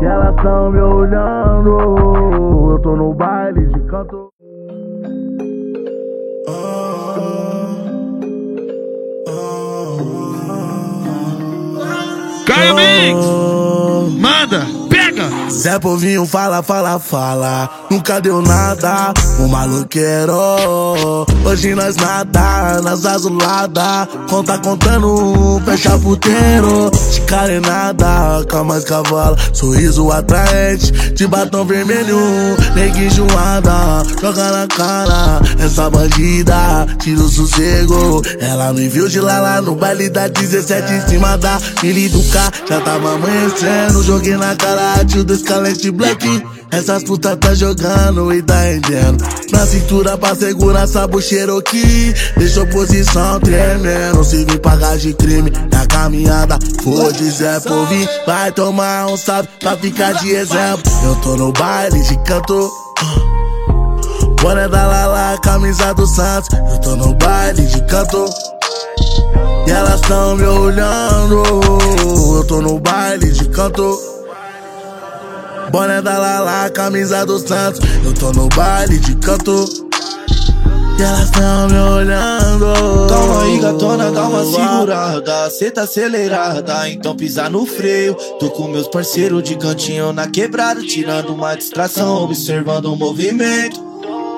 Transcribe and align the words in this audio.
E 0.00 0.04
elas 0.04 0.34
tão 0.42 0.70
me 0.70 0.80
olhando. 0.80 2.70
Eu 2.72 2.78
tô 2.80 2.96
no 2.96 3.12
baile 3.12 3.66
de 3.66 3.80
canto. 3.80 4.30
Caio 12.46 12.74
Mix! 12.74 13.49
Zé 15.52 15.78
Povinho 15.78 16.24
fala, 16.26 16.62
fala, 16.62 16.98
fala. 16.98 17.68
Nunca 17.90 18.20
deu 18.20 18.40
nada, 18.40 19.12
o 19.40 19.48
maluqueiro. 19.48 21.26
Hoje 21.44 21.74
nós 21.74 21.96
nada, 21.96 22.80
nas 22.82 23.04
azuladas. 23.04 24.08
Conta 24.28 24.58
contando, 24.58 25.60
fecha 25.64 25.98
puteiro. 25.98 26.90
De 27.12 27.20
carenada, 27.22 28.46
com 28.48 28.64
mais 28.64 28.84
cavala. 28.84 29.36
Sorriso 29.52 30.10
atraente, 30.12 30.92
de 30.92 31.26
batom 31.26 31.64
vermelho. 31.64 32.18
Negue 32.74 33.06
enjoada, 33.06 34.02
joga 34.20 34.52
na 34.52 34.66
cara. 34.68 35.40
Essa 35.58 35.90
bandida, 35.90 36.86
tira 37.00 37.20
o 37.20 37.28
sossego. 37.28 38.22
Ela 38.38 38.72
me 38.72 38.88
viu 38.88 39.08
de 39.08 39.20
lá 39.20 39.40
lá 39.40 39.60
no 39.60 39.74
baile 39.74 40.08
da 40.08 40.28
17 40.28 40.92
em 40.92 41.08
cima 41.08 41.36
da 41.36 41.60
Mili 41.82 42.08
do 42.08 42.22
K. 42.22 42.50
Já 42.68 42.80
tava 42.80 43.14
amanhecendo, 43.14 44.02
joguei 44.04 44.36
na 44.36 44.54
cara, 44.54 45.04
tio 45.04 45.24
do 45.24 45.39
Scalete 45.40 45.90
Black. 45.90 46.44
Essas 46.70 47.02
putas 47.02 47.36
tá 47.40 47.54
jogando 47.54 48.32
e 48.32 48.42
tá 48.42 48.60
rendendo. 48.60 49.24
Na 49.50 49.66
cintura 49.66 50.16
pra 50.16 50.34
segurar 50.34 50.84
essa 50.84 51.08
Cherokee. 51.20 52.14
Deixou 52.36 52.66
posição 52.68 53.40
tremendo. 53.40 54.22
Se 54.22 54.44
vir 54.44 54.60
pagar 54.60 54.96
de 54.96 55.12
crime 55.14 55.50
na 55.72 55.86
caminhada, 55.86 56.58
foda-se, 56.82 57.44
é 57.44 57.60
por 57.60 57.86
vir. 57.86 58.08
Vai 58.26 58.52
tomar 58.52 59.06
um 59.06 59.16
salve 59.16 59.48
pra 59.58 59.76
ficar 59.76 60.12
de 60.14 60.30
exemplo. 60.30 60.92
Eu 61.04 61.16
tô 61.16 61.36
no 61.36 61.52
baile 61.52 62.00
de 62.02 62.16
canto. 62.24 62.70
Boné 64.40 64.68
da 64.68 64.86
Lala, 64.86 65.38
camisa 65.42 65.92
do 65.92 66.06
Santos. 66.06 66.48
Eu 66.72 66.80
tô 66.80 66.96
no 66.96 67.14
baile 67.14 67.66
de 67.66 67.84
canto. 67.86 68.24
E 69.66 69.70
elas 69.70 70.00
tão 70.02 70.36
me 70.36 70.44
olhando. 70.44 71.42
Eu 72.36 72.44
tô 72.44 72.62
no 72.62 72.78
baile 72.78 73.30
de 73.32 73.48
canto. 73.48 74.09
Boné 75.70 76.02
da 76.02 76.18
Lala, 76.18 76.68
camisa 76.70 77.24
do 77.24 77.38
Santos. 77.38 77.80
Eu 78.04 78.12
tô 78.12 78.32
no 78.32 78.48
baile 78.48 78.98
de 78.98 79.14
canto. 79.16 79.64
E 80.98 81.02
elas 81.02 81.30
tão 81.30 81.68
me 81.68 81.78
olhando. 81.78 83.06
Calma 83.08 83.42
aí, 83.42 83.58
gatona, 83.58 84.10
dá 84.10 84.28
uma 84.28 84.44
segurada. 84.44 85.48
Cê 85.50 85.70
tá 85.70 85.82
acelerada, 85.82 86.88
então 86.90 87.16
pisa 87.16 87.48
no 87.48 87.64
freio. 87.64 88.14
Tô 88.38 88.50
com 88.50 88.66
meus 88.66 88.88
parceiros 88.88 89.44
de 89.44 89.56
cantinho 89.56 90.12
na 90.12 90.28
quebrada, 90.28 90.82
tirando 90.82 91.32
uma 91.32 91.54
distração, 91.54 92.24
observando 92.24 92.86
o 92.86 92.96
movimento. 92.96 93.89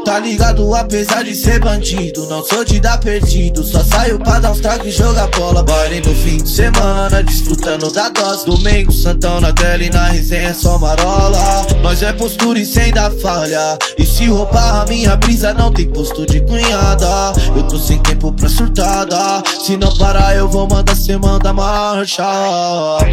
Tá 0.04 0.18
ligado, 0.18 0.74
apesar 0.74 1.22
de 1.22 1.34
ser 1.34 1.60
bandido, 1.60 2.26
não 2.26 2.44
sou 2.44 2.64
de 2.64 2.80
dar 2.80 2.98
perdido. 2.98 3.62
Só 3.62 3.84
saio 3.84 4.18
pra 4.18 4.40
dar 4.40 4.50
uns 4.50 4.60
trago 4.60 4.86
e 4.86 4.90
jogar 4.90 5.28
bola. 5.28 5.62
Baile 5.62 6.00
no 6.00 6.14
fim 6.14 6.38
de 6.38 6.48
semana, 6.48 7.22
desfrutando 7.22 7.90
da 7.92 8.08
dose. 8.08 8.44
Domingo, 8.44 8.92
Santão 8.92 9.40
na 9.40 9.52
tela 9.52 9.82
e 9.82 9.90
na 9.90 10.08
resenha 10.08 10.48
é 10.48 10.54
só 10.54 10.76
marola. 10.78 11.66
Nós 11.82 12.02
é 12.02 12.12
postura 12.12 12.58
e 12.58 12.66
sem 12.66 12.92
dar 12.92 13.12
falha. 13.12 13.78
E 13.96 14.04
se 14.04 14.26
roubar 14.26 14.82
a 14.82 14.86
minha 14.86 15.16
brisa, 15.16 15.54
não 15.54 15.72
tem 15.72 15.88
posto 15.88 16.26
de 16.26 16.40
cunhada. 16.40 17.32
Eu 17.56 17.62
tô 17.62 17.78
sem 17.78 17.98
tempo 18.00 18.32
pra 18.32 18.48
surtada. 18.48 19.42
Se 19.64 19.76
não 19.76 19.96
parar, 19.96 20.34
eu 20.34 20.48
vou 20.48 20.68
mandar 20.68 20.96
cê 20.96 21.16
manda 21.16 21.52
marcha. 21.52 22.24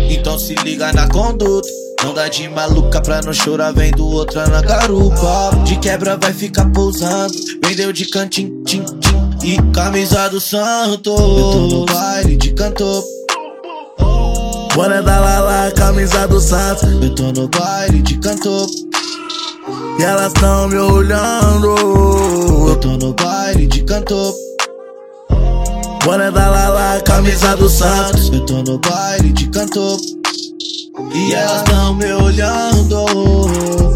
Então 0.10 0.40
se 0.40 0.56
liga 0.56 0.92
na 0.92 1.08
conduta. 1.08 1.89
Não 2.04 2.14
dá 2.14 2.30
de 2.30 2.48
maluca 2.48 3.02
pra 3.02 3.22
não 3.22 3.34
chorar 3.34 3.74
vendo 3.74 4.08
outra 4.08 4.48
na 4.48 4.62
garupa 4.62 5.52
De 5.66 5.78
quebra 5.78 6.16
vai 6.18 6.34
ficar 6.34 6.66
pousando 6.72 7.34
Vendeu 7.66 7.92
de 7.92 8.06
cantinho, 8.06 8.64
tim, 8.64 8.84
tim 8.84 9.30
E 9.44 9.58
camisa 9.74 10.30
do 10.30 10.40
santo 10.40 11.10
Eu 11.10 11.16
tô 11.16 11.68
no 11.68 11.86
baile 11.86 12.38
de 12.38 12.54
cantor 12.54 13.04
Boné 14.80 15.02
da 15.02 15.20
Lala, 15.20 15.72
camisa 15.72 16.26
do 16.26 16.40
Santos. 16.40 16.84
Eu 17.04 17.14
tô 17.14 17.34
no 17.34 17.50
baile 17.50 18.02
de 18.02 18.18
cantor 18.18 18.66
E 20.00 20.04
elas 20.04 20.32
tão 20.32 20.70
me 20.70 20.78
olhando. 20.78 21.76
Eu 22.70 22.76
tô 22.78 22.90
no 22.90 23.14
baile 23.14 23.68
de 23.68 23.84
cantor 23.84 24.34
Boné 26.06 26.32
da 26.32 26.50
Lala, 26.50 27.02
camisa 27.02 27.58
do 27.58 27.68
Santos. 27.68 28.32
Eu 28.32 28.46
tô 28.46 28.64
no 28.64 28.78
baile 28.78 29.34
de 29.34 29.50
cantor 29.50 29.98
E 31.14 31.34
elas 31.34 31.64
tão 31.64 31.96
me 31.96 32.12
olhando 32.14 33.89